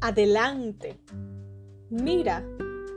adelante. 0.00 1.00
Mira, 1.90 2.44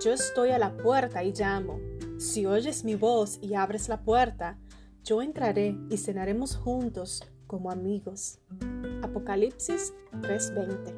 yo 0.03 0.13
estoy 0.13 0.51
a 0.51 0.59
la 0.59 0.75
puerta 0.77 1.23
y 1.23 1.33
llamo. 1.33 1.79
Si 2.17 2.45
oyes 2.45 2.83
mi 2.83 2.95
voz 2.95 3.39
y 3.41 3.55
abres 3.55 3.89
la 3.89 4.01
puerta, 4.01 4.59
yo 5.03 5.21
entraré 5.21 5.75
y 5.89 5.97
cenaremos 5.97 6.55
juntos 6.55 7.23
como 7.47 7.71
amigos. 7.71 8.39
Apocalipsis 9.01 9.93
3:20 10.21 10.95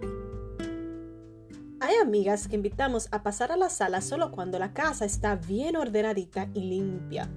Hay 1.80 1.96
amigas 2.02 2.48
que 2.48 2.56
invitamos 2.56 3.08
a 3.12 3.24
pasar 3.24 3.52
a 3.52 3.58
la 3.58 3.70
sala 3.70 4.02
solo 4.02 4.32
cuando 4.32 4.60
la 4.60 4.74
casa 4.74 5.06
está 5.06 5.36
bien 5.36 5.78
ordenadita 5.78 6.50
y 6.54 6.62
limpia. 6.62 7.30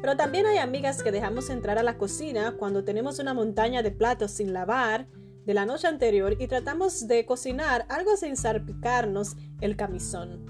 Pero 0.00 0.16
también 0.16 0.46
hay 0.46 0.58
amigas 0.58 1.02
que 1.02 1.10
dejamos 1.10 1.50
entrar 1.50 1.76
a 1.76 1.82
la 1.82 1.98
cocina 1.98 2.54
cuando 2.56 2.84
tenemos 2.84 3.18
una 3.18 3.34
montaña 3.34 3.82
de 3.82 3.90
platos 3.90 4.30
sin 4.30 4.52
lavar 4.52 5.08
de 5.48 5.54
la 5.54 5.64
noche 5.64 5.86
anterior 5.86 6.36
y 6.38 6.46
tratamos 6.46 7.08
de 7.08 7.24
cocinar 7.24 7.86
algo 7.88 8.18
sin 8.18 8.36
salpicarnos 8.36 9.34
el 9.62 9.76
camisón. 9.76 10.44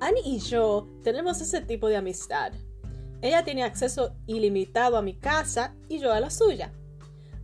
Annie 0.00 0.20
y 0.24 0.40
yo 0.40 0.88
tenemos 1.04 1.40
ese 1.40 1.60
tipo 1.60 1.86
de 1.86 1.96
amistad. 1.96 2.50
Ella 3.20 3.44
tiene 3.44 3.62
acceso 3.62 4.16
ilimitado 4.26 4.96
a 4.96 5.02
mi 5.02 5.14
casa 5.14 5.76
y 5.88 6.00
yo 6.00 6.12
a 6.12 6.18
la 6.18 6.30
suya. 6.30 6.72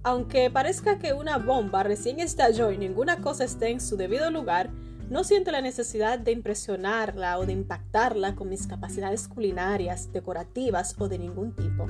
Aunque 0.03 0.51
parezca 0.51 0.99
que 0.99 1.13
una 1.13 1.39
bomba 1.39 1.85
recién 1.85 2.19
estalló 2.19 2.73
y 2.73 2.79
ninguna 2.79 3.19
cosa 3.19 3.45
esté 3.45 3.71
en 3.71 3.81
su 3.81 3.97
debido 3.97 4.29
lugar, 4.33 4.71
no 5.09 5.23
siento 5.23 5.53
la 5.53 5.61
necesidad 5.61 6.19
de 6.19 6.33
impresionarla 6.33 7.39
o 7.39 7.47
de 7.47 7.53
impactarla 7.53 8.35
con 8.35 8.49
mis 8.49 8.67
capacidades 8.67 9.29
culinarias, 9.29 10.13
decorativas 10.13 10.97
o 10.99 11.07
de 11.07 11.21
ningún 11.21 11.55
tipo. 11.55 11.87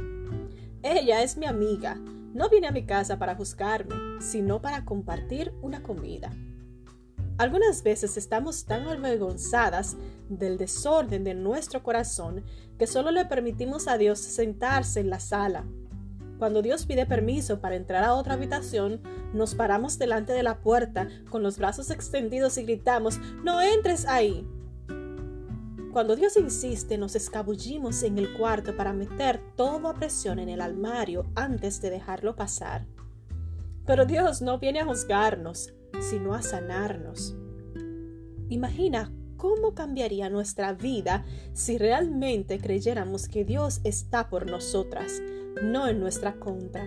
Ella 0.82 1.22
es 1.22 1.38
mi 1.38 1.46
amiga, 1.46 1.98
no 2.38 2.48
viene 2.48 2.68
a 2.68 2.72
mi 2.72 2.86
casa 2.86 3.18
para 3.18 3.34
juzgarme, 3.34 3.96
sino 4.20 4.62
para 4.62 4.84
compartir 4.84 5.52
una 5.60 5.82
comida. 5.82 6.30
Algunas 7.36 7.82
veces 7.82 8.16
estamos 8.16 8.64
tan 8.64 8.86
avergonzadas 8.86 9.96
del 10.28 10.56
desorden 10.56 11.24
de 11.24 11.34
nuestro 11.34 11.82
corazón 11.82 12.44
que 12.78 12.86
solo 12.86 13.10
le 13.10 13.24
permitimos 13.24 13.88
a 13.88 13.98
Dios 13.98 14.20
sentarse 14.20 15.00
en 15.00 15.10
la 15.10 15.18
sala. 15.18 15.64
Cuando 16.38 16.62
Dios 16.62 16.86
pide 16.86 17.06
permiso 17.06 17.60
para 17.60 17.74
entrar 17.74 18.04
a 18.04 18.14
otra 18.14 18.34
habitación, 18.34 19.00
nos 19.34 19.56
paramos 19.56 19.98
delante 19.98 20.32
de 20.32 20.44
la 20.44 20.60
puerta 20.60 21.08
con 21.30 21.42
los 21.42 21.58
brazos 21.58 21.90
extendidos 21.90 22.56
y 22.56 22.62
gritamos, 22.62 23.18
No 23.42 23.60
entres 23.60 24.06
ahí. 24.06 24.46
Cuando 25.92 26.16
Dios 26.16 26.36
insiste, 26.36 26.98
nos 26.98 27.16
escabullimos 27.16 28.02
en 28.02 28.18
el 28.18 28.36
cuarto 28.36 28.76
para 28.76 28.92
meter 28.92 29.40
todo 29.56 29.88
a 29.88 29.94
presión 29.94 30.38
en 30.38 30.50
el 30.50 30.60
armario 30.60 31.26
antes 31.34 31.80
de 31.80 31.90
dejarlo 31.90 32.36
pasar. 32.36 32.86
Pero 33.86 34.04
Dios 34.04 34.42
no 34.42 34.58
viene 34.58 34.80
a 34.80 34.84
juzgarnos, 34.84 35.72
sino 36.00 36.34
a 36.34 36.42
sanarnos. 36.42 37.34
Imagina 38.50 39.10
cómo 39.38 39.74
cambiaría 39.74 40.28
nuestra 40.28 40.74
vida 40.74 41.24
si 41.54 41.78
realmente 41.78 42.58
creyéramos 42.58 43.26
que 43.28 43.44
Dios 43.44 43.80
está 43.84 44.28
por 44.28 44.50
nosotras, 44.50 45.22
no 45.62 45.88
en 45.88 46.00
nuestra 46.00 46.34
contra. 46.34 46.86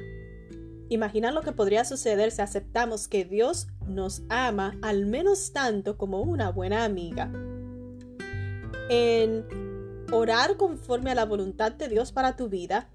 Imagina 0.89 1.31
lo 1.31 1.41
que 1.41 1.53
podría 1.53 1.85
suceder 1.85 2.31
si 2.31 2.41
aceptamos 2.41 3.07
que 3.07 3.25
Dios 3.25 3.67
nos 3.87 4.21
ama 4.29 4.77
al 4.83 5.05
menos 5.07 5.53
tanto 5.53 5.97
como 5.97 6.21
una 6.21 6.51
buena 6.51 6.83
amiga. 6.83 7.31
En 8.93 9.45
Orar 10.11 10.57
conforme 10.57 11.11
a 11.11 11.15
la 11.15 11.23
voluntad 11.23 11.71
de 11.71 11.87
Dios 11.87 12.11
para 12.11 12.35
tu 12.35 12.49
vida, 12.49 12.89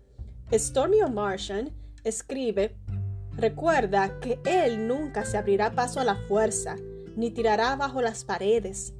Stormy 0.53 0.99
Martian 1.11 1.71
escribe 2.05 2.77
Recuerda 3.35 4.21
que 4.21 4.39
Él 4.45 4.87
nunca 4.87 5.25
se 5.25 5.39
abrirá 5.39 5.75
paso 5.75 5.99
a 5.99 6.05
la 6.05 6.17
fuerza, 6.29 6.77
ni 7.17 7.31
tirará 7.31 7.75
bajo 7.77 8.03
las 8.03 8.27
paredes. 8.27 8.93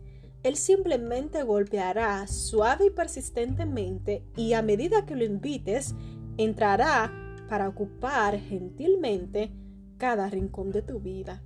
Él 0.43 0.57
simplemente 0.57 1.43
golpeará 1.43 2.27
suave 2.29 2.87
y 2.87 2.91
persistentemente 2.91 4.25
y 4.35 4.55
a 4.55 4.63
medida 4.63 5.05
que 5.05 5.17
lo 5.17 5.25
invites, 5.25 5.95
entrará 6.39 7.13
para 7.51 7.69
ocupar 7.69 8.39
gentilmente 8.39 9.53
cada 9.99 10.31
rincón 10.31 10.71
de 10.71 10.81
tu 10.81 11.01
vida. 11.01 11.43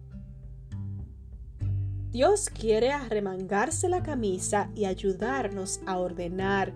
Dios 2.10 2.50
quiere 2.50 2.90
arremangarse 2.90 3.88
la 3.88 4.02
camisa 4.02 4.68
y 4.74 4.86
ayudarnos 4.86 5.80
a 5.86 5.98
ordenar, 5.98 6.72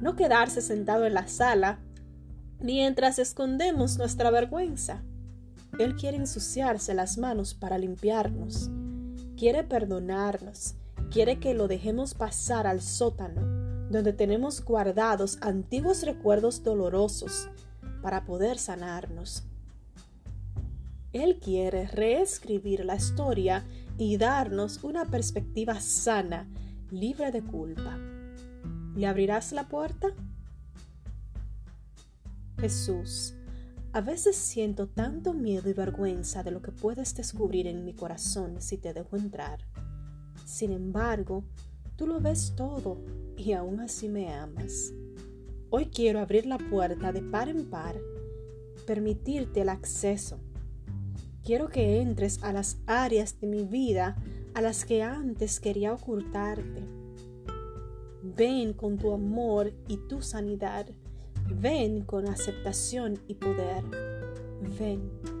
no 0.00 0.16
quedarse 0.16 0.60
sentado 0.60 1.06
en 1.06 1.14
la 1.14 1.28
sala 1.28 1.78
mientras 2.58 3.20
escondemos 3.20 3.96
nuestra 3.96 4.30
vergüenza. 4.30 5.04
Él 5.78 5.94
quiere 5.94 6.16
ensuciarse 6.16 6.94
las 6.94 7.16
manos 7.16 7.54
para 7.54 7.78
limpiarnos. 7.78 8.68
Quiere 9.36 9.62
perdonarnos. 9.62 10.74
Quiere 11.12 11.38
que 11.38 11.54
lo 11.54 11.68
dejemos 11.68 12.14
pasar 12.14 12.66
al 12.66 12.80
sótano, 12.80 13.42
donde 13.90 14.12
tenemos 14.12 14.64
guardados 14.64 15.38
antiguos 15.42 16.02
recuerdos 16.02 16.64
dolorosos 16.64 17.48
para 18.02 18.24
poder 18.24 18.58
sanarnos. 18.58 19.44
Él 21.16 21.40
quiere 21.40 21.86
reescribir 21.86 22.84
la 22.84 22.96
historia 22.96 23.64
y 23.96 24.18
darnos 24.18 24.84
una 24.84 25.06
perspectiva 25.06 25.80
sana, 25.80 26.46
libre 26.90 27.32
de 27.32 27.40
culpa. 27.40 27.96
¿Le 28.94 29.06
abrirás 29.06 29.52
la 29.52 29.66
puerta? 29.66 30.08
Jesús, 32.60 33.32
a 33.94 34.02
veces 34.02 34.36
siento 34.36 34.88
tanto 34.88 35.32
miedo 35.32 35.70
y 35.70 35.72
vergüenza 35.72 36.42
de 36.42 36.50
lo 36.50 36.60
que 36.60 36.70
puedes 36.70 37.14
descubrir 37.14 37.66
en 37.66 37.86
mi 37.86 37.94
corazón 37.94 38.60
si 38.60 38.76
te 38.76 38.92
dejo 38.92 39.16
entrar. 39.16 39.60
Sin 40.44 40.70
embargo, 40.70 41.44
tú 41.96 42.06
lo 42.06 42.20
ves 42.20 42.52
todo 42.56 43.00
y 43.38 43.52
aún 43.52 43.80
así 43.80 44.10
me 44.10 44.34
amas. 44.34 44.92
Hoy 45.70 45.86
quiero 45.86 46.20
abrir 46.20 46.44
la 46.44 46.58
puerta 46.58 47.10
de 47.10 47.22
par 47.22 47.48
en 47.48 47.70
par, 47.70 47.96
permitirte 48.86 49.62
el 49.62 49.70
acceso. 49.70 50.38
Quiero 51.46 51.68
que 51.68 52.02
entres 52.02 52.42
a 52.42 52.52
las 52.52 52.76
áreas 52.86 53.40
de 53.40 53.46
mi 53.46 53.64
vida 53.64 54.16
a 54.52 54.60
las 54.60 54.84
que 54.84 55.02
antes 55.02 55.60
quería 55.60 55.94
ocultarte. 55.94 56.82
Ven 58.22 58.74
con 58.74 58.98
tu 58.98 59.12
amor 59.12 59.72
y 59.88 59.96
tu 60.08 60.20
sanidad 60.20 60.86
Ven 61.48 62.02
con 62.02 62.28
aceptación 62.28 63.18
y 63.28 63.34
poder. 63.34 63.84
Ven. 64.78 65.35